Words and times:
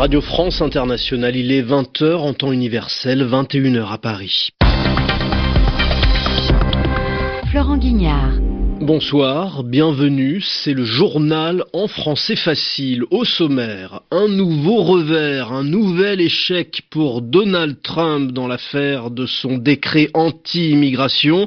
Radio 0.00 0.22
France 0.22 0.62
Internationale, 0.62 1.36
il 1.36 1.52
est 1.52 1.60
20h 1.60 2.14
en 2.14 2.32
temps 2.32 2.52
universel, 2.52 3.22
21h 3.22 3.92
à 3.92 3.98
Paris. 3.98 4.48
Florent 7.50 7.76
Guignard. 7.76 8.32
Bonsoir, 8.80 9.62
bienvenue, 9.62 10.40
c'est 10.40 10.72
le 10.72 10.84
journal 10.84 11.64
en 11.74 11.86
français 11.86 12.34
facile. 12.34 13.04
Au 13.10 13.26
sommaire, 13.26 14.00
un 14.10 14.26
nouveau 14.26 14.82
revers, 14.84 15.52
un 15.52 15.64
nouvel 15.64 16.22
échec 16.22 16.80
pour 16.88 17.20
Donald 17.20 17.82
Trump 17.82 18.32
dans 18.32 18.48
l'affaire 18.48 19.10
de 19.10 19.26
son 19.26 19.58
décret 19.58 20.08
anti-immigration. 20.14 21.46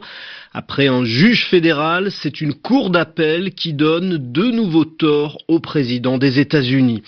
Après 0.54 0.86
un 0.86 1.04
juge 1.04 1.48
fédéral, 1.48 2.12
c'est 2.12 2.40
une 2.40 2.54
cour 2.54 2.92
d'appel 2.92 3.56
qui 3.56 3.74
donne 3.74 4.32
de 4.32 4.52
nouveaux 4.52 4.86
torts 4.86 5.40
au 5.48 5.60
président 5.60 6.20
des 6.20 6.38
États-Unis. 6.38 7.02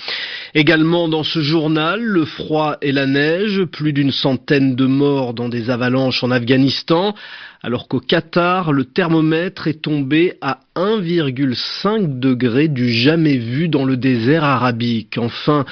Également 0.57 1.09
dans 1.09 1.23
ce 1.23 1.41
journal, 1.41 2.01
le 2.01 2.23
froid 2.23 2.77
et 2.81 2.93
la 2.93 3.05
neige, 3.05 3.65
plus 3.65 3.91
d'une 3.91 4.11
centaine 4.11 4.75
de 4.75 4.85
morts 4.85 5.33
dans 5.33 5.49
des 5.49 5.69
avalanches 5.69 6.23
en 6.23 6.31
Afghanistan 6.31 7.13
alors 7.65 7.87
qu'au 7.87 7.99
Qatar, 7.99 8.71
le 8.73 8.85
thermomètre 8.85 9.67
est 9.67 9.81
tombé 9.81 10.33
à 10.39 10.59
1,5 10.75 12.19
degré 12.19 12.67
du 12.67 12.91
jamais 12.91 13.37
vu 13.37 13.69
dans 13.69 13.85
le 13.85 13.97
désert 13.97 14.43
arabique. 14.43 15.17
Enfin, 15.17 15.65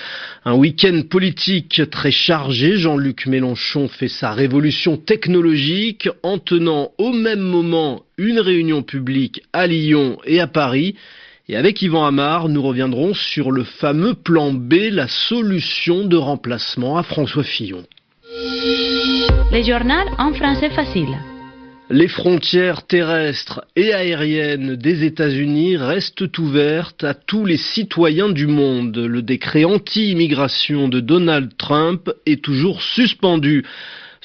un 0.44 0.56
week-end 0.56 1.04
politique 1.08 1.84
très 1.92 2.10
chargé. 2.10 2.78
Jean-Luc 2.78 3.28
Mélenchon 3.28 3.88
fait 3.88 4.08
sa 4.08 4.32
révolution 4.32 4.98
technologique 4.98 6.10
en 6.24 6.40
tenant 6.40 6.94
au 6.98 7.14
même 7.14 7.42
moment 7.42 8.02
une 8.18 8.40
réunion 8.40 8.82
publique 8.82 9.44
à 9.54 9.68
Lyon 9.68 10.18
et 10.26 10.40
à 10.40 10.48
Paris. 10.48 10.96
Et 11.50 11.58
avec 11.58 11.82
Yvan 11.82 12.06
Amar, 12.06 12.48
nous 12.48 12.62
reviendrons 12.62 13.14
sur 13.14 13.52
le 13.52 13.66
fameux 13.66 14.14
plan 14.14 14.54
B, 14.54 14.76
la 14.90 15.10
solution 15.10 16.06
de 16.06 16.16
remplacement 16.16 16.98
à 16.98 17.04
François 17.04 17.44
Fillon. 17.44 17.84
Le 19.52 19.62
journal 19.62 20.08
en 20.20 20.34
français 20.34 20.70
facile. 20.70 21.18
Les 21.90 22.08
frontières 22.08 22.88
terrestres 22.88 23.66
et 23.76 23.94
aériennes 23.94 24.78
des 24.78 25.04
États-Unis 25.04 25.76
restent 25.76 26.38
ouvertes 26.38 27.04
à 27.04 27.14
tous 27.14 27.44
les 27.44 27.58
citoyens 27.58 28.30
du 28.30 28.48
monde. 28.48 28.98
Le 28.98 29.22
décret 29.22 29.66
anti-immigration 29.66 30.88
de 30.88 31.02
Donald 31.02 31.52
Trump 31.58 32.10
est 32.26 32.42
toujours 32.42 32.82
suspendu. 32.82 33.66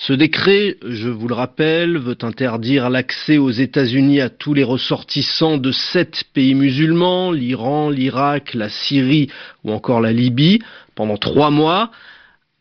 Ce 0.00 0.12
décret, 0.12 0.77
je 0.86 1.08
vous 1.08 1.27
le 1.27 1.34
rappelle, 1.34 1.98
veut 1.98 2.16
interdire 2.22 2.88
l'accès 2.88 3.36
aux 3.36 3.50
États-Unis 3.50 4.20
à 4.20 4.30
tous 4.30 4.54
les 4.54 4.62
ressortissants 4.62 5.58
de 5.58 5.72
sept 5.72 6.22
pays 6.32 6.54
musulmans, 6.54 7.32
l'Iran, 7.32 7.91
l'Irak, 7.91 8.54
la 8.54 8.69
Syrie 8.69 9.28
ou 9.64 9.72
encore 9.72 10.00
la 10.00 10.12
Libye, 10.12 10.60
pendant 10.94 11.16
trois 11.16 11.50
mois 11.50 11.91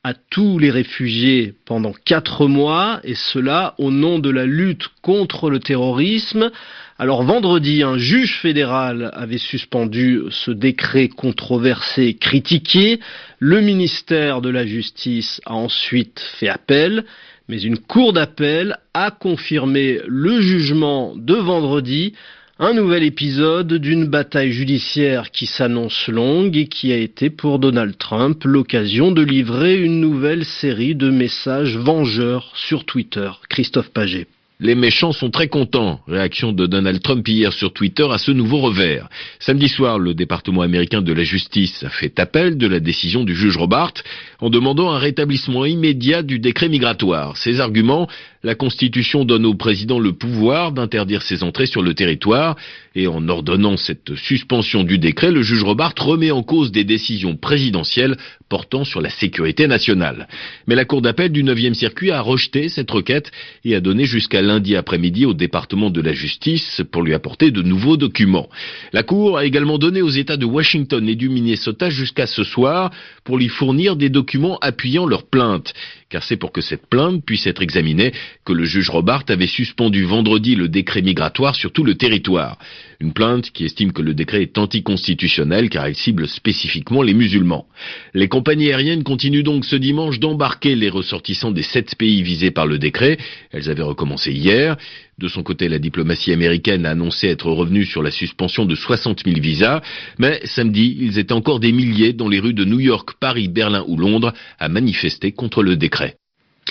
à 0.08 0.14
tous 0.14 0.58
les 0.58 0.72
réfugiés 0.72 1.54
pendant 1.66 1.92
quatre 1.92 2.48
mois, 2.48 3.02
et 3.04 3.14
cela 3.14 3.76
au 3.78 3.92
nom 3.92 4.20
de 4.20 4.30
la 4.30 4.46
lutte 4.46 4.88
contre 5.02 5.50
le 5.50 5.60
terrorisme. 5.60 6.50
Alors 6.98 7.24
vendredi, 7.24 7.84
un 7.84 7.98
juge 7.98 8.40
fédéral 8.40 9.12
avait 9.14 9.38
suspendu 9.38 10.22
ce 10.30 10.52
décret 10.52 11.10
controversé 11.10 12.14
critiqué. 12.14 13.02
Le 13.40 13.60
ministère 13.60 14.40
de 14.40 14.48
la 14.48 14.66
Justice 14.66 15.42
a 15.46 15.56
ensuite 15.56 16.22
fait 16.40 16.48
appel, 16.48 17.04
mais 17.50 17.62
une 17.62 17.78
cour 17.78 18.14
d'appel 18.14 18.78
a 18.94 19.12
confirmé 19.12 20.00
le 20.08 20.40
jugement 20.40 21.16
de 21.18 21.36
vendredi 21.36 22.14
un 22.60 22.74
nouvel 22.74 23.04
épisode 23.04 23.74
d'une 23.74 24.06
bataille 24.06 24.52
judiciaire 24.52 25.30
qui 25.30 25.46
s'annonce 25.46 26.08
longue 26.08 26.58
et 26.58 26.68
qui 26.68 26.92
a 26.92 26.98
été 26.98 27.30
pour 27.30 27.60
Donald 27.60 27.96
Trump 28.00 28.44
l'occasion 28.46 29.12
de 29.12 29.22
livrer 29.22 29.80
une 29.80 30.02
nouvelle 30.02 30.44
série 30.44 30.96
de 30.96 31.12
messages 31.12 31.78
vengeurs 31.78 32.52
sur 32.56 32.84
Twitter. 32.84 33.30
Christophe 33.48 33.90
Paget. 33.90 34.28
Les 34.60 34.74
méchants 34.74 35.12
sont 35.12 35.30
très 35.30 35.50
contents. 35.50 36.00
Réaction 36.08 36.52
de 36.52 36.66
Donald 36.66 37.00
Trump 37.04 37.28
hier 37.28 37.54
sur 37.54 37.74
Twitter 37.74 38.08
à 38.10 38.18
ce 38.18 38.32
nouveau 38.32 38.58
revers. 38.58 39.08
Samedi 39.38 39.70
soir, 39.70 40.00
le 40.00 40.16
département 40.16 40.64
américain 40.64 41.04
de 41.04 41.14
la 41.14 41.24
justice 41.24 41.84
a 41.84 41.90
fait 41.90 42.20
appel 42.20 42.58
de 42.58 42.66
la 42.66 42.80
décision 42.80 43.24
du 43.24 43.36
juge 43.36 43.56
Robart 43.56 43.94
en 44.40 44.50
demandant 44.50 44.92
un 44.92 44.98
rétablissement 44.98 45.64
immédiat 45.64 46.24
du 46.24 46.40
décret 46.40 46.70
migratoire. 46.70 47.38
Ses 47.38 47.60
arguments, 47.60 48.10
la 48.44 48.56
Constitution 48.56 49.26
donne 49.26 49.46
au 49.46 49.56
président 49.56 50.00
le 50.00 50.14
pouvoir 50.14 50.72
d'interdire 50.72 51.22
ses 51.22 51.44
entrées 51.44 51.66
sur 51.66 51.82
le 51.82 51.94
territoire 51.94 52.56
et 52.96 53.08
en 53.08 53.28
ordonnant 53.30 53.78
cette 53.78 54.16
suspension 54.16 54.84
du 54.84 54.98
décret, 54.98 55.32
le 55.32 55.44
juge 55.44 55.64
Robart 55.64 55.94
remet 56.00 56.32
en 56.32 56.42
cause 56.42 56.72
des 56.72 56.84
décisions 56.84 57.36
présidentielles 57.36 58.18
portant 58.50 58.86
sur 58.86 59.02
la 59.02 59.10
sécurité 59.10 59.68
nationale. 59.68 60.28
Mais 60.68 60.76
la 60.76 60.86
Cour 60.86 61.02
d'appel 61.02 61.32
du 61.32 61.44
9e 61.44 61.74
circuit 61.74 62.12
a 62.12 62.22
rejeté 62.22 62.70
cette 62.70 62.90
requête 62.90 63.32
et 63.64 63.76
a 63.76 63.82
donné 63.82 64.06
jusqu'à 64.06 64.42
lundi 64.42 64.76
après-midi 64.76 65.26
au 65.26 65.34
département 65.34 65.90
de 65.90 66.02
la 66.02 66.14
justice 66.14 66.82
pour 66.92 67.04
lui 67.04 67.14
apporter 67.14 67.52
de 67.52 67.62
nouveaux 67.62 67.98
documents. 67.98 68.50
La 68.94 69.04
Cour 69.04 69.38
a 69.38 69.46
également 69.46 69.78
donné 69.78 70.02
aux 70.02 70.10
États 70.10 70.38
de 70.38 70.46
Washington 70.46 71.08
et 71.08 71.16
du 71.16 71.30
Minnesota 71.30 71.90
jusqu'à 71.90 72.26
ce 72.26 72.44
soir 72.44 72.92
pour 73.24 73.38
lui 73.38 73.50
fournir 73.50 73.96
des 73.96 74.10
documents 74.10 74.58
appuyant 74.62 75.06
leur 75.06 75.28
plainte 75.28 75.74
car 76.10 76.24
c'est 76.24 76.38
pour 76.38 76.52
que 76.52 76.62
cette 76.62 76.88
plainte 76.88 77.24
puisse 77.26 77.48
être 77.48 77.62
examinée 77.62 78.14
que 78.46 78.54
le 78.54 78.66
juge 78.66 78.90
Robart 78.90 79.24
avait 79.30 79.48
suspendu 79.48 80.04
vendredi 80.04 80.56
le 80.56 80.68
décret 80.68 81.02
migratoire 81.02 81.56
sur 81.56 81.72
tout 81.72 81.84
le 81.84 81.96
territoire. 81.96 82.58
Une 83.00 83.14
plainte 83.14 83.52
qui 83.52 83.66
estime 83.66 83.92
que 83.92 84.02
le 84.02 84.14
décret 84.14 84.42
est 84.42 84.58
anticonstitutionnel 84.58 85.70
car 85.70 85.88
il 85.88 85.96
cible 85.96 86.28
spécifiquement 86.28 87.04
les 87.04 87.14
musulmans. 87.14 87.68
Les 88.14 88.28
compagnies 88.28 88.70
aériennes 88.70 89.04
continuent 89.04 89.44
donc 89.44 89.66
ce 89.66 89.76
dimanche 89.76 90.20
d'embarquer 90.20 90.76
les 90.76 90.90
ressortissants 90.90 91.52
des 91.52 91.64
sept 91.64 91.96
pays 91.96 92.24
visés 92.24 92.52
par 92.52 92.66
le 92.66 92.80
décret. 92.80 93.18
Elles 93.52 93.70
avaient 93.70 93.84
recommencé 93.84 94.32
hier. 94.32 94.78
De 95.18 95.28
son 95.28 95.42
côté, 95.42 95.68
la 95.68 95.80
diplomatie 95.80 96.32
américaine 96.32 96.86
a 96.86 96.92
annoncé 96.92 97.28
être 97.28 97.50
revenue 97.52 97.86
sur 97.86 98.04
la 98.04 98.12
suspension 98.12 98.66
de 98.66 98.76
60 98.76 99.24
000 99.26 99.40
visas, 99.40 99.82
mais 100.20 100.40
samedi, 100.44 100.96
ils 101.00 101.18
étaient 101.18 101.34
encore 101.34 101.60
des 101.60 101.72
milliers 101.72 102.14
dans 102.14 102.28
les 102.28 102.40
rues 102.40 102.54
de 102.54 102.66
New 102.66 102.80
York, 102.80 103.14
Paris, 103.20 103.48
Berlin 103.48 103.84
ou 103.88 103.98
Londres 103.98 104.34
à 104.60 104.70
manifester 104.70 105.32
contre 105.32 105.64
le 105.64 105.76
décret. 105.76 106.18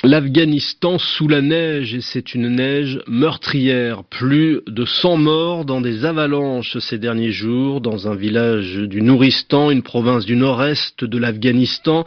L'Afghanistan 0.05 0.99
sous 0.99 1.27
la 1.27 1.41
neige, 1.41 1.95
et 1.95 2.01
c'est 2.01 2.35
une 2.35 2.49
neige 2.49 3.01
meurtrière. 3.07 4.05
Plus 4.05 4.61
de 4.67 4.85
100 4.85 5.17
morts 5.17 5.65
dans 5.65 5.81
des 5.81 6.05
avalanches 6.05 6.79
ces 6.79 6.99
derniers 6.99 7.33
jours, 7.33 7.81
dans 7.81 8.07
un 8.07 8.15
village 8.15 8.77
du 8.77 9.01
Nouristan, 9.01 9.71
une 9.71 9.83
province 9.83 10.27
du 10.27 10.37
nord-est 10.37 11.03
de 11.03 11.19
l'Afghanistan. 11.19 12.05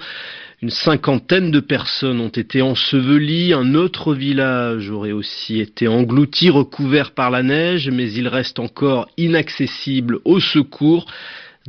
Une 0.62 0.70
cinquantaine 0.70 1.52
de 1.52 1.60
personnes 1.60 2.20
ont 2.20 2.30
été 2.30 2.62
ensevelies, 2.62 3.54
un 3.54 3.74
autre 3.76 4.14
village 4.14 4.90
aurait 4.92 5.14
aussi 5.14 5.60
été 5.60 5.88
englouti, 5.88 6.50
recouvert 6.50 7.12
par 7.12 7.32
la 7.32 7.44
neige, 7.44 7.90
mais 7.90 8.12
il 8.12 8.28
reste 8.28 8.60
encore 8.60 9.08
inaccessible 9.18 10.20
au 10.26 10.40
secours 10.40 11.06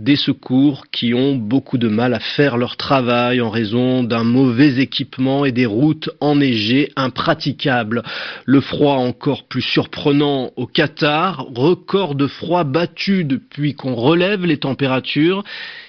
des 0.02 0.16
secours 0.16 0.86
qui 0.90 1.12
ont 1.12 1.36
beaucoup 1.36 1.76
de 1.76 1.88
mal 1.88 2.14
à 2.14 2.20
faire 2.20 2.56
leur 2.56 2.78
travail 2.78 3.42
en 3.42 3.50
raison 3.50 4.02
d'un 4.02 4.24
mauvais 4.24 4.80
équipement 4.80 5.44
et 5.44 5.52
des 5.52 5.66
routes 5.66 6.08
enneigées 6.20 6.90
impraticables. 6.96 8.02
Le 8.46 8.60
froid 8.62 8.94
encore 8.94 9.44
plus 9.44 9.62
surprenant 9.62 10.52
au 10.56 10.66
Qatar, 10.66 11.46
record 11.54 12.14
de 12.14 12.26
froid 12.26 12.64
battu 12.64 13.24
depuis 13.24 13.74
qu'on 13.74 13.94
relève 13.94 14.46
les 14.46 14.56
températures. 14.56 15.44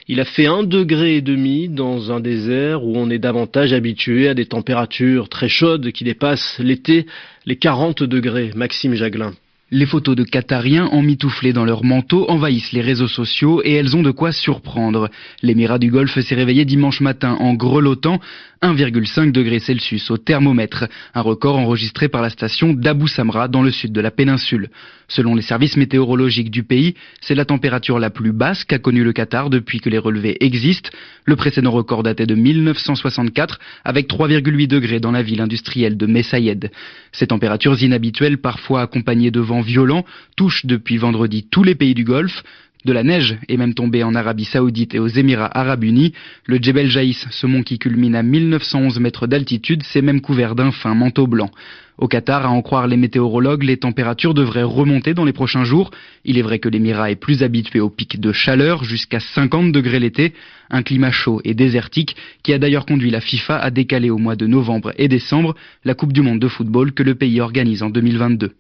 Il 0.10 0.20
a 0.20 0.26
fait 0.26 0.48
un 0.48 0.64
degré 0.64 1.16
et 1.16 1.22
demi 1.22 1.70
dans 1.70 2.12
un 2.12 2.20
désert 2.20 2.84
où 2.84 2.98
on 2.98 3.10
est 3.10 3.20
davantage 3.20 3.72
habitué 3.72 4.28
à 4.28 4.34
des 4.34 4.46
températures 4.46 5.30
très 5.30 5.48
chaudes 5.48 5.92
qui 5.94 6.04
dépassent 6.04 6.60
l'été 6.60 7.06
les 7.46 7.56
40 7.56 8.04
degrés. 8.04 8.52
Maxime 8.56 8.96
Jaglin. 8.96 9.32
Les 9.74 9.86
photos 9.86 10.18
de 10.18 10.26
Qatariens 10.26 10.88
emmitouflés 10.88 11.54
dans 11.54 11.64
leurs 11.64 11.86
manteaux 11.86 12.30
envahissent 12.30 12.74
les 12.74 12.82
réseaux 12.82 13.08
sociaux 13.08 13.62
et 13.64 13.72
elles 13.72 13.96
ont 13.96 14.02
de 14.02 14.12
quoi 14.12 14.34
surprendre. 14.34 15.10
L'émirat 15.42 15.80
du 15.80 15.90
Golfe 15.90 16.20
s'est 16.20 16.36
réveillé 16.36 16.66
dimanche 16.66 17.00
matin 17.00 17.38
en 17.40 17.54
grelottant 17.54 18.20
1,5 18.64 19.32
degrés 19.32 19.60
Celsius 19.60 20.12
au 20.12 20.18
thermomètre, 20.18 20.88
un 21.16 21.22
record 21.22 21.58
enregistré 21.58 22.10
par 22.10 22.22
la 22.22 22.30
station 22.30 22.74
d'Abu 22.74 23.08
Samra 23.08 23.48
dans 23.48 23.64
le 23.64 23.72
sud 23.72 23.92
de 23.92 24.02
la 24.02 24.12
péninsule. 24.12 24.70
Selon 25.08 25.36
les 25.36 25.42
services 25.42 25.78
météorologiques 25.78 26.52
du 26.52 26.64
pays, 26.64 26.94
c'est 27.22 27.34
la 27.34 27.46
température 27.46 27.98
la 27.98 28.12
plus 28.12 28.34
basse 28.34 28.64
qu'a 28.64 28.78
connue 28.78 29.04
le 29.04 29.14
Qatar 29.14 29.50
depuis 29.50 29.80
que 29.80 29.90
les 29.90 29.98
relevés 29.98 30.38
existent. 30.42 30.92
Le 31.26 31.36
précédent 31.36 31.72
record 31.72 32.04
datait 32.04 32.28
de 32.28 32.36
1964 32.36 33.60
avec 33.84 34.08
3,8 34.08 34.68
degrés 34.68 35.00
dans 35.00 35.12
la 35.12 35.24
ville 35.24 35.42
industrielle 35.42 35.98
de 35.98 36.06
Messayed. 36.06 36.72
Ces 37.14 37.28
températures 37.28 37.82
inhabituelles, 37.82 38.38
parfois 38.38 38.82
accompagnées 38.82 39.32
de 39.32 39.40
vents 39.40 39.61
violents, 39.62 40.06
touchent 40.36 40.66
depuis 40.66 40.98
vendredi 40.98 41.48
tous 41.50 41.64
les 41.64 41.76
pays 41.76 41.94
du 41.94 42.04
Golfe. 42.04 42.44
De 42.84 42.94
la 42.94 43.04
neige 43.04 43.38
est 43.48 43.58
même 43.58 43.76
tombée 43.76 44.04
en 44.04 44.16
Arabie 44.16 44.46
Saoudite 44.46 44.96
et 44.96 45.00
aux 45.00 45.08
Émirats 45.08 45.56
Arabes 45.56 45.84
Unis. 45.84 46.14
Le 46.46 46.58
Djebel 46.58 46.90
Jaïs, 46.90 47.28
ce 47.30 47.46
mont 47.46 47.62
qui 47.62 47.78
culmine 47.78 48.16
à 48.16 48.24
1911 48.24 49.00
mètres 49.00 49.28
d'altitude, 49.28 49.84
s'est 49.84 50.02
même 50.02 50.20
couvert 50.20 50.56
d'un 50.56 50.72
fin 50.72 50.96
manteau 50.96 51.28
blanc. 51.28 51.52
Au 52.00 52.08
Qatar, 52.08 52.44
à 52.44 52.50
en 52.50 52.64
croire 52.64 52.88
les 52.88 52.98
météorologues, 52.98 53.62
les 53.62 53.78
températures 53.78 54.34
devraient 54.34 54.64
remonter 54.64 55.14
dans 55.14 55.26
les 55.26 55.34
prochains 55.34 55.64
jours. 55.64 55.92
Il 56.26 56.40
est 56.40 56.42
vrai 56.42 56.58
que 56.58 56.70
l'Émirat 56.70 57.12
est 57.12 57.16
plus 57.16 57.44
habitué 57.44 57.80
aux 57.80 57.92
pics 57.92 58.20
de 58.20 58.32
chaleur, 58.32 58.84
jusqu'à 58.84 59.20
50 59.20 59.72
degrés 59.72 60.00
l'été, 60.00 60.34
un 60.72 60.82
climat 60.82 61.12
chaud 61.12 61.40
et 61.44 61.54
désertique 61.54 62.16
qui 62.42 62.52
a 62.52 62.58
d'ailleurs 62.58 62.88
conduit 62.88 63.12
la 63.12 63.22
FIFA 63.22 63.58
à 63.58 63.70
décaler 63.70 64.10
au 64.10 64.18
mois 64.18 64.36
de 64.36 64.48
novembre 64.48 64.92
et 64.98 65.08
décembre 65.08 65.54
la 65.86 65.94
Coupe 65.94 66.14
du 66.14 66.24
monde 66.24 66.40
de 66.40 66.48
football 66.48 66.94
que 66.94 67.04
le 67.04 67.14
pays 67.14 67.40
organise 67.40 67.84
en 67.84 67.92
2022. 67.92 68.54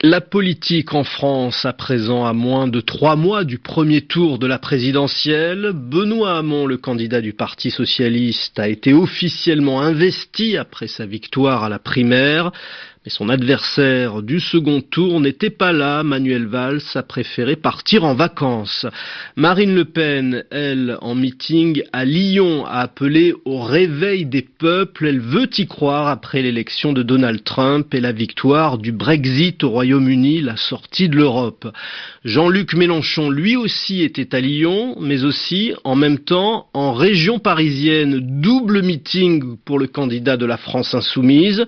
La 0.00 0.20
politique 0.20 0.94
en 0.94 1.04
France, 1.04 1.64
à 1.64 1.72
présent 1.72 2.24
à 2.24 2.32
moins 2.32 2.66
de 2.66 2.80
trois 2.80 3.14
mois 3.14 3.44
du 3.44 3.58
premier 3.58 4.00
tour 4.00 4.38
de 4.38 4.46
la 4.46 4.58
présidentielle, 4.58 5.72
Benoît 5.74 6.38
Hamon, 6.38 6.66
le 6.66 6.78
candidat 6.78 7.20
du 7.20 7.34
Parti 7.34 7.70
socialiste, 7.70 8.58
a 8.58 8.68
été 8.68 8.94
officiellement 8.94 9.82
investi 9.82 10.56
après 10.56 10.88
sa 10.88 11.06
victoire 11.06 11.62
à 11.62 11.68
la 11.68 11.78
primaire. 11.78 12.52
Mais 13.04 13.10
son 13.10 13.30
adversaire 13.30 14.22
du 14.22 14.38
second 14.38 14.80
tour 14.80 15.20
n'était 15.20 15.50
pas 15.50 15.72
là. 15.72 16.04
Manuel 16.04 16.46
Valls 16.46 16.82
a 16.94 17.02
préféré 17.02 17.56
partir 17.56 18.04
en 18.04 18.14
vacances. 18.14 18.86
Marine 19.34 19.74
Le 19.74 19.84
Pen, 19.84 20.44
elle, 20.52 20.98
en 21.00 21.16
meeting 21.16 21.82
à 21.92 22.04
Lyon, 22.04 22.64
a 22.64 22.78
appelé 22.78 23.34
au 23.44 23.60
réveil 23.60 24.24
des 24.24 24.42
peuples. 24.42 25.08
Elle 25.08 25.18
veut 25.18 25.48
y 25.58 25.66
croire 25.66 26.06
après 26.06 26.42
l'élection 26.42 26.92
de 26.92 27.02
Donald 27.02 27.42
Trump 27.42 27.92
et 27.92 28.00
la 28.00 28.12
victoire 28.12 28.78
du 28.78 28.92
Brexit 28.92 29.64
au 29.64 29.70
Royaume-Uni, 29.70 30.40
la 30.40 30.56
sortie 30.56 31.08
de 31.08 31.16
l'Europe. 31.16 31.66
Jean-Luc 32.24 32.74
Mélenchon, 32.74 33.30
lui 33.30 33.56
aussi, 33.56 34.02
était 34.02 34.32
à 34.32 34.40
Lyon, 34.40 34.94
mais 35.00 35.24
aussi, 35.24 35.72
en 35.82 35.96
même 35.96 36.20
temps, 36.20 36.68
en 36.72 36.92
région 36.92 37.40
parisienne. 37.40 38.20
Double 38.40 38.82
meeting 38.82 39.56
pour 39.64 39.80
le 39.80 39.88
candidat 39.88 40.36
de 40.36 40.46
la 40.46 40.56
France 40.56 40.94
insoumise. 40.94 41.66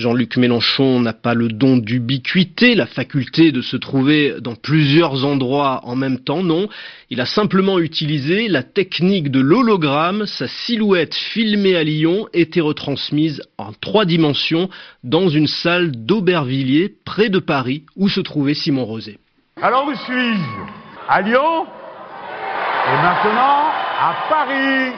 Jean-Luc 0.00 0.38
Mélenchon 0.38 0.98
n'a 1.00 1.12
pas 1.12 1.34
le 1.34 1.48
don 1.48 1.76
d'ubiquité, 1.76 2.74
la 2.74 2.86
faculté 2.86 3.52
de 3.52 3.60
se 3.60 3.76
trouver 3.76 4.36
dans 4.40 4.54
plusieurs 4.54 5.26
endroits 5.26 5.82
en 5.84 5.94
même 5.94 6.20
temps, 6.20 6.42
non. 6.42 6.70
Il 7.10 7.20
a 7.20 7.26
simplement 7.26 7.78
utilisé 7.78 8.48
la 8.48 8.62
technique 8.62 9.30
de 9.30 9.40
l'hologramme. 9.40 10.24
Sa 10.24 10.48
silhouette 10.48 11.14
filmée 11.14 11.76
à 11.76 11.84
Lyon 11.84 12.28
était 12.32 12.62
retransmise 12.62 13.42
en 13.58 13.72
trois 13.74 14.06
dimensions 14.06 14.70
dans 15.04 15.28
une 15.28 15.46
salle 15.46 15.90
d'Aubervilliers 15.90 16.94
près 17.04 17.28
de 17.28 17.38
Paris 17.38 17.84
où 17.94 18.08
se 18.08 18.20
trouvait 18.20 18.54
Simon 18.54 18.86
Rosé. 18.86 19.18
Alors 19.60 19.86
où 19.86 19.94
suis-je? 19.94 20.40
À 21.10 21.20
Lyon? 21.20 21.66
Et 22.86 23.02
maintenant 23.02 23.68
à 24.00 24.16
Paris 24.30 24.94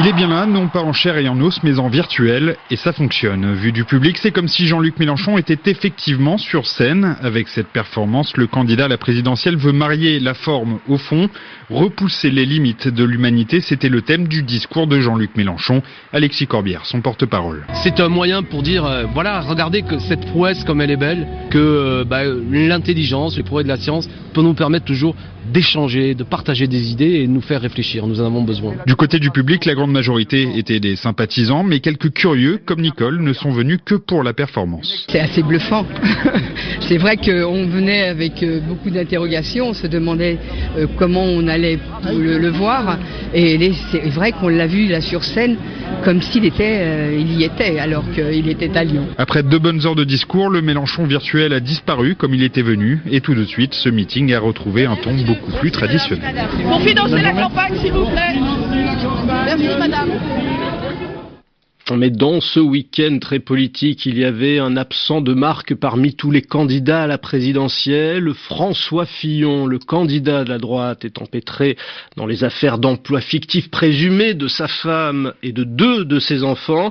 Il 0.00 0.08
est 0.08 0.12
bien 0.12 0.26
là, 0.26 0.44
non 0.44 0.66
pas 0.66 0.82
en 0.82 0.92
chair 0.92 1.18
et 1.18 1.28
en 1.28 1.40
os, 1.40 1.60
mais 1.62 1.78
en 1.78 1.88
virtuel, 1.88 2.56
et 2.68 2.74
ça 2.74 2.92
fonctionne. 2.92 3.54
Vu 3.54 3.70
du 3.70 3.84
public, 3.84 4.18
c'est 4.18 4.32
comme 4.32 4.48
si 4.48 4.66
Jean-Luc 4.66 4.98
Mélenchon 4.98 5.38
était 5.38 5.70
effectivement 5.70 6.36
sur 6.36 6.66
scène. 6.66 7.16
Avec 7.22 7.46
cette 7.46 7.68
performance, 7.68 8.36
le 8.36 8.48
candidat 8.48 8.86
à 8.86 8.88
la 8.88 8.98
présidentielle 8.98 9.56
veut 9.56 9.70
marier 9.70 10.18
la 10.18 10.34
forme 10.34 10.80
au 10.88 10.98
fond, 10.98 11.30
repousser 11.70 12.32
les 12.32 12.44
limites 12.44 12.88
de 12.88 13.04
l'humanité. 13.04 13.60
C'était 13.60 13.88
le 13.88 14.02
thème 14.02 14.26
du 14.26 14.42
discours 14.42 14.88
de 14.88 14.98
Jean-Luc 14.98 15.36
Mélenchon. 15.36 15.80
Alexis 16.12 16.48
Corbière, 16.48 16.86
son 16.86 17.00
porte-parole. 17.00 17.64
C'est 17.84 18.00
un 18.00 18.08
moyen 18.08 18.42
pour 18.42 18.64
dire, 18.64 18.84
euh, 18.84 19.04
voilà, 19.14 19.42
regardez 19.42 19.82
que 19.82 20.00
cette 20.00 20.26
prouesse 20.26 20.64
comme 20.64 20.80
elle 20.80 20.90
est 20.90 20.96
belle, 20.96 21.28
que 21.50 21.58
euh, 21.58 22.04
bah, 22.04 22.24
l'intelligence, 22.50 23.36
les 23.36 23.44
progrès 23.44 23.62
de 23.62 23.68
la 23.68 23.76
science 23.76 24.08
peut 24.32 24.42
nous 24.42 24.54
permettre 24.54 24.86
toujours 24.86 25.14
d'échanger, 25.52 26.14
de 26.14 26.24
partager 26.24 26.66
des 26.66 26.90
idées 26.90 27.20
et 27.20 27.26
de 27.26 27.32
nous 27.32 27.40
faire 27.40 27.60
réfléchir. 27.60 28.06
Nous 28.06 28.20
en 28.20 28.26
avons 28.26 28.42
besoin. 28.42 28.74
Du 28.86 28.96
côté 28.96 29.18
du 29.18 29.30
public, 29.30 29.64
la 29.64 29.74
grande 29.74 29.92
majorité 29.94 30.48
étaient 30.56 30.80
des 30.80 30.96
sympathisants, 30.96 31.62
mais 31.62 31.80
quelques 31.80 32.12
curieux, 32.12 32.60
comme 32.66 32.82
Nicole, 32.82 33.22
ne 33.22 33.32
sont 33.32 33.50
venus 33.50 33.78
que 33.84 33.94
pour 33.94 34.22
la 34.22 34.34
performance. 34.34 35.06
C'est 35.08 35.20
assez 35.20 35.42
bluffant. 35.42 35.86
c'est 36.80 36.98
vrai 36.98 37.16
qu'on 37.16 37.66
venait 37.66 38.08
avec 38.08 38.42
euh, 38.42 38.60
beaucoup 38.60 38.90
d'interrogations, 38.90 39.68
on 39.68 39.74
se 39.74 39.86
demandait 39.86 40.38
euh, 40.76 40.86
comment 40.98 41.24
on 41.24 41.46
allait 41.48 41.78
le, 42.12 42.50
voir, 42.50 42.98
et 43.32 43.72
c'est 43.90 44.10
vrai 44.10 44.32
qu'on 44.32 44.48
l'a 44.48 44.66
vu 44.66 44.88
là 44.88 45.00
sur 45.00 45.24
scène 45.24 45.56
comme 46.04 46.20
s'il 46.20 46.44
était, 46.44 46.78
euh, 46.80 47.18
il 47.18 47.32
y 47.40 47.44
était, 47.44 47.78
alors 47.78 48.04
qu'il 48.14 48.48
était 48.48 48.76
à 48.76 48.84
Lyon. 48.84 49.06
Après 49.16 49.42
deux 49.42 49.58
bonnes 49.58 49.86
heures 49.86 49.94
de 49.94 50.04
discours, 50.04 50.50
le 50.50 50.60
Mélenchon 50.60 51.04
virtuel 51.04 51.52
a 51.52 51.60
disparu 51.60 52.14
comme 52.14 52.34
il 52.34 52.42
était 52.42 52.62
venu, 52.62 53.00
et 53.10 53.20
tout 53.20 53.34
de 53.34 53.44
suite, 53.44 53.74
ce 53.74 53.88
meeting 53.88 54.32
a 54.34 54.40
retrouvé 54.40 54.84
un 54.86 54.96
ton 54.96 55.14
beaucoup 55.26 55.52
plus 55.52 55.70
traditionnel. 55.70 56.34
Pour 56.68 56.80
financer 56.82 57.22
la 57.22 57.32
campagne, 57.32 57.74
s'il 57.80 57.92
vous 57.92 58.06
plaît. 58.06 58.34
Merci, 59.46 59.68
madame. 59.76 60.20
Mais 61.96 62.10
dans 62.10 62.40
ce 62.40 62.60
week-end 62.60 63.18
très 63.20 63.40
politique, 63.40 64.06
il 64.06 64.18
y 64.18 64.24
avait 64.24 64.58
un 64.58 64.76
absent 64.76 65.20
de 65.20 65.34
marque 65.34 65.74
parmi 65.74 66.14
tous 66.14 66.30
les 66.30 66.40
candidats 66.40 67.02
à 67.02 67.06
la 67.06 67.18
présidentielle. 67.18 68.32
François 68.32 69.04
Fillon, 69.04 69.66
le 69.66 69.78
candidat 69.78 70.44
de 70.44 70.48
la 70.48 70.58
droite, 70.58 71.04
est 71.04 71.20
empêtré 71.20 71.76
dans 72.16 72.26
les 72.26 72.42
affaires 72.42 72.78
d'emploi 72.78 73.20
fictif 73.20 73.70
présumées 73.70 74.32
de 74.32 74.48
sa 74.48 74.66
femme 74.66 75.34
et 75.42 75.52
de 75.52 75.64
deux 75.64 76.06
de 76.06 76.18
ses 76.18 76.42
enfants. 76.42 76.90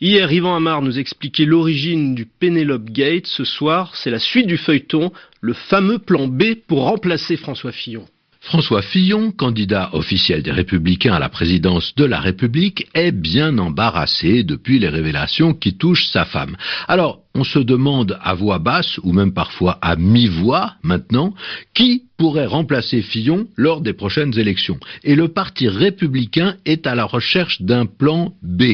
Hier, 0.00 0.32
Yvan 0.32 0.56
Amar 0.56 0.80
nous 0.80 0.98
expliquait 0.98 1.44
l'origine 1.44 2.14
du 2.14 2.24
Penelope 2.24 2.90
Gate. 2.90 3.26
Ce 3.26 3.44
soir, 3.44 3.94
c'est 3.94 4.10
la 4.10 4.18
suite 4.18 4.46
du 4.46 4.56
feuilleton, 4.56 5.12
le 5.40 5.52
fameux 5.52 5.98
plan 5.98 6.26
B 6.26 6.54
pour 6.66 6.84
remplacer 6.84 7.36
François 7.36 7.70
Fillon. 7.70 8.06
François 8.42 8.82
Fillon, 8.82 9.30
candidat 9.30 9.90
officiel 9.92 10.42
des 10.42 10.50
Républicains 10.50 11.14
à 11.14 11.20
la 11.20 11.28
présidence 11.28 11.94
de 11.94 12.04
la 12.04 12.18
République, 12.18 12.88
est 12.92 13.12
bien 13.12 13.56
embarrassé 13.56 14.42
depuis 14.42 14.80
les 14.80 14.88
révélations 14.88 15.54
qui 15.54 15.78
touchent 15.78 16.08
sa 16.08 16.24
femme. 16.24 16.56
Alors, 16.88 17.20
on 17.36 17.44
se 17.44 17.60
demande 17.60 18.18
à 18.20 18.34
voix 18.34 18.58
basse, 18.58 18.98
ou 19.04 19.12
même 19.12 19.32
parfois 19.32 19.78
à 19.80 19.94
mi-voix 19.94 20.74
maintenant, 20.82 21.34
qui 21.72 22.02
pourrait 22.18 22.46
remplacer 22.46 23.00
Fillon 23.00 23.46
lors 23.56 23.80
des 23.80 23.92
prochaines 23.92 24.36
élections. 24.36 24.80
Et 25.04 25.14
le 25.14 25.28
Parti 25.28 25.68
républicain 25.68 26.56
est 26.66 26.88
à 26.88 26.96
la 26.96 27.04
recherche 27.04 27.62
d'un 27.62 27.86
plan 27.86 28.34
B. 28.42 28.64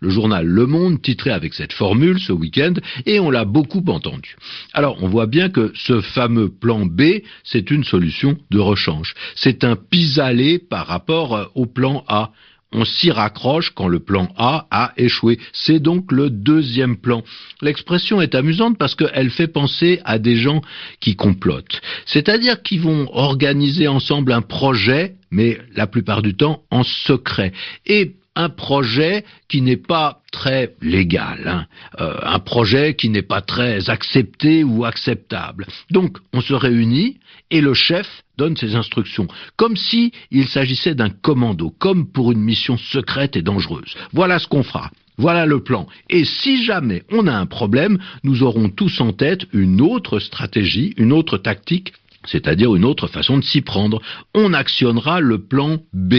Le 0.00 0.10
journal 0.10 0.46
Le 0.46 0.66
Monde 0.66 1.00
titrait 1.00 1.30
avec 1.30 1.54
cette 1.54 1.72
formule 1.72 2.18
ce 2.18 2.32
week-end 2.32 2.74
et 3.06 3.20
on 3.20 3.30
l'a 3.30 3.44
beaucoup 3.44 3.84
entendu. 3.86 4.36
Alors 4.72 5.02
on 5.02 5.08
voit 5.08 5.26
bien 5.26 5.48
que 5.50 5.72
ce 5.74 6.00
fameux 6.00 6.48
plan 6.48 6.86
B, 6.86 7.22
c'est 7.44 7.70
une 7.70 7.84
solution 7.84 8.38
de 8.50 8.58
rechange. 8.58 9.14
C'est 9.34 9.62
un 9.62 9.76
pis-aller 9.76 10.58
par 10.58 10.86
rapport 10.86 11.36
euh, 11.36 11.44
au 11.54 11.66
plan 11.66 12.04
A 12.08 12.32
on 12.72 12.84
s'y 12.84 13.10
raccroche 13.10 13.70
quand 13.70 13.88
le 13.88 14.00
plan 14.00 14.28
A 14.36 14.66
a 14.70 14.92
échoué. 14.96 15.38
C'est 15.52 15.80
donc 15.80 16.12
le 16.12 16.30
deuxième 16.30 16.96
plan. 16.96 17.22
L'expression 17.62 18.20
est 18.20 18.34
amusante 18.34 18.78
parce 18.78 18.94
qu'elle 18.94 19.30
fait 19.30 19.48
penser 19.48 20.00
à 20.04 20.18
des 20.18 20.36
gens 20.36 20.62
qui 21.00 21.16
complotent. 21.16 21.80
C'est-à-dire 22.06 22.62
qu'ils 22.62 22.80
vont 22.80 23.08
organiser 23.12 23.88
ensemble 23.88 24.32
un 24.32 24.42
projet, 24.42 25.16
mais 25.30 25.58
la 25.74 25.86
plupart 25.86 26.22
du 26.22 26.34
temps 26.34 26.62
en 26.70 26.84
secret. 26.84 27.52
Et 27.86 28.14
un 28.40 28.48
projet 28.48 29.24
qui 29.48 29.60
n'est 29.60 29.76
pas 29.76 30.22
très 30.32 30.74
légal, 30.80 31.40
hein. 31.46 31.66
euh, 32.00 32.16
un 32.22 32.38
projet 32.38 32.94
qui 32.94 33.08
n'est 33.10 33.28
pas 33.34 33.42
très 33.42 33.90
accepté 33.90 34.64
ou 34.64 34.84
acceptable. 34.84 35.66
Donc 35.90 36.18
on 36.32 36.40
se 36.40 36.54
réunit 36.54 37.18
et 37.50 37.60
le 37.60 37.74
chef 37.74 38.08
donne 38.38 38.56
ses 38.56 38.74
instructions, 38.76 39.28
comme 39.56 39.76
si 39.76 40.12
s'agissait 40.48 40.94
d'un 40.94 41.10
commando, 41.10 41.74
comme 41.78 42.10
pour 42.10 42.32
une 42.32 42.40
mission 42.40 42.78
secrète 42.78 43.36
et 43.36 43.42
dangereuse. 43.42 43.94
Voilà 44.12 44.38
ce 44.38 44.46
qu'on 44.46 44.62
fera. 44.62 44.90
Voilà 45.18 45.44
le 45.44 45.62
plan. 45.62 45.86
Et 46.08 46.24
si 46.24 46.64
jamais 46.64 47.02
on 47.10 47.26
a 47.26 47.34
un 47.34 47.44
problème, 47.44 47.98
nous 48.24 48.42
aurons 48.42 48.70
tous 48.70 49.02
en 49.02 49.12
tête 49.12 49.42
une 49.52 49.82
autre 49.82 50.18
stratégie, 50.18 50.94
une 50.96 51.12
autre 51.12 51.36
tactique, 51.36 51.92
c'est-à-dire 52.24 52.74
une 52.74 52.86
autre 52.86 53.06
façon 53.06 53.36
de 53.36 53.44
s'y 53.44 53.60
prendre. 53.60 54.00
On 54.34 54.54
actionnera 54.54 55.20
le 55.20 55.38
plan 55.38 55.78
B. 55.92 56.14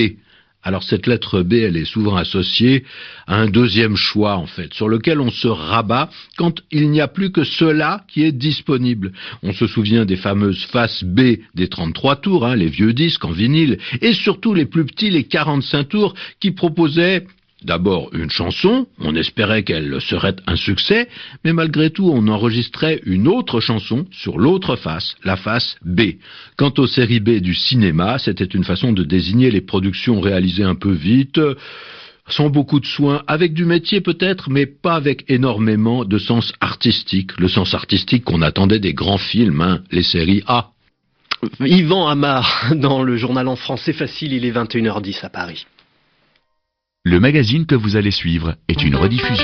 Alors 0.64 0.84
cette 0.84 1.08
lettre 1.08 1.42
B, 1.42 1.54
elle 1.54 1.78
est 1.78 1.86
souvent 1.86 2.16
associée 2.16 2.84
à 3.26 3.36
un 3.36 3.48
deuxième 3.48 3.96
choix, 3.96 4.36
en 4.36 4.46
fait, 4.46 4.74
sur 4.74 4.88
lequel 4.88 5.20
on 5.20 5.32
se 5.32 5.48
rabat 5.48 6.10
quand 6.38 6.62
il 6.72 6.92
n'y 6.92 7.02
a 7.02 7.08
plus 7.08 7.32
que 7.32 7.44
cela 7.44 8.04
qui 8.08 8.24
est 8.24 8.32
disponible. 8.32 9.12
On 9.42 9.54
se 9.54 9.66
souvient 9.66 10.06
des 10.06 10.18
fameuses 10.18 10.64
faces 10.66 11.04
B 11.04 11.38
des 11.56 11.68
33 11.68 12.18
tours, 12.18 12.46
hein, 12.46 12.56
les 12.56 12.70
vieux 12.70 12.94
disques 12.94 13.26
en 13.26 13.32
vinyle, 13.32 13.80
et 14.02 14.14
surtout 14.14 14.54
les 14.54 14.66
plus 14.66 14.86
petits, 14.86 15.10
les 15.10 15.24
45 15.24 15.90
tours, 15.90 16.14
qui 16.40 16.52
proposaient 16.52 17.26
D'abord 17.64 18.10
une 18.14 18.32
chanson, 18.32 18.88
on 19.00 19.16
espérait 19.16 19.62
qu'elle 19.62 20.02
serait 20.02 20.36
un 20.48 20.56
succès, 20.56 21.08
mais 21.46 21.54
malgré 21.54 21.92
tout 21.92 22.10
on 22.12 22.28
enregistrait 22.28 23.02
une 23.06 23.28
autre 23.28 23.60
chanson 23.60 24.08
sur 24.12 24.40
l'autre 24.40 24.76
face, 24.76 25.16
la 25.24 25.36
face 25.36 25.76
B. 25.86 26.14
Quant 26.58 26.74
aux 26.80 26.88
séries 26.88 27.20
B 27.20 27.40
du 27.40 27.54
cinéma, 27.54 28.18
c'était 28.18 28.46
une 28.46 28.64
façon 28.64 28.94
de 28.94 29.04
désigner 29.04 29.52
les 29.52 29.62
productions 29.62 30.20
réalisées 30.20 30.64
un 30.64 30.74
peu 30.74 30.92
vite, 30.92 31.40
sans 32.28 32.50
beaucoup 32.50 32.80
de 32.80 32.86
soins, 32.88 33.22
avec 33.28 33.54
du 33.54 33.66
métier 33.66 34.02
peut-être, 34.02 34.50
mais 34.50 34.66
pas 34.66 34.96
avec 34.96 35.26
énormément 35.30 36.04
de 36.04 36.18
sens 36.18 36.54
artistique, 36.62 37.40
le 37.40 37.48
sens 37.48 37.76
artistique 37.76 38.24
qu'on 38.24 38.42
attendait 38.42 38.80
des 38.80 38.96
grands 38.96 39.20
films, 39.20 39.62
hein, 39.62 39.82
les 39.92 40.04
séries 40.04 40.44
A. 40.48 40.72
Yvan 41.60 42.08
Amar, 42.08 42.72
dans 42.76 43.04
le 43.04 43.18
journal 43.18 43.48
en 43.48 43.56
français 43.56 43.94
facile, 43.94 44.34
il 44.34 44.46
est 44.46 44.52
21h10 44.52 45.24
à 45.26 45.30
Paris. 45.30 45.66
Le 47.04 47.20
magazine 47.20 47.66
que 47.66 47.74
vous 47.74 47.96
allez 47.96 48.12
suivre 48.12 48.58
est 48.68 48.84
une 48.84 48.96
rediffusion. 48.96 49.36